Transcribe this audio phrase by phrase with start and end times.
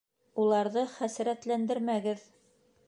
[0.43, 2.27] Уларҙы хәсрәтләндермәгеҙ.